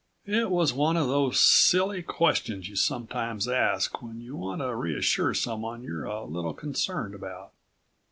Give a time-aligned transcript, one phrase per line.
[0.25, 5.35] It was one of those silly questions you sometimes ask when you want to reassure
[5.35, 7.51] someone you're a little concerned about.